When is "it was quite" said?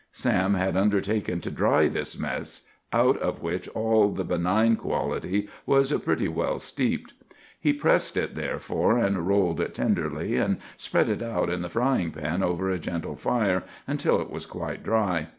14.19-14.81